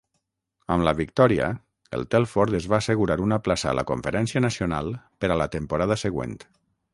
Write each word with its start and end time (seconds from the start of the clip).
Amb 0.75 0.85
la 0.85 0.93
victòria, 0.99 1.49
el 1.97 2.07
Telford 2.15 2.57
es 2.61 2.67
va 2.73 2.77
assegurar 2.79 3.19
una 3.27 3.39
plaça 3.49 3.69
a 3.73 3.75
la 3.81 3.85
Conferència 3.93 4.43
Nacional 4.47 4.91
per 5.25 5.31
a 5.35 5.39
la 5.43 5.49
temporada 5.59 5.99
següent. 6.07 6.35